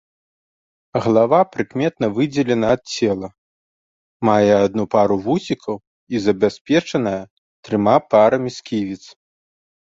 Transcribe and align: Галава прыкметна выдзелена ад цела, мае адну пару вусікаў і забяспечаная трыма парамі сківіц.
Галава 1.03 1.39
прыкметна 1.55 2.07
выдзелена 2.15 2.67
ад 2.77 2.83
цела, 2.95 3.29
мае 4.29 4.49
адну 4.65 4.83
пару 4.97 5.15
вусікаў 5.29 5.75
і 5.83 6.15
забяспечаная 6.27 7.17
трыма 7.69 7.97
парамі 8.11 8.49
сківіц. 8.61 9.03